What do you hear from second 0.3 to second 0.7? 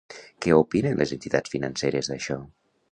Què